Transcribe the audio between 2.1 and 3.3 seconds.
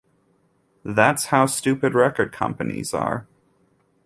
companies are.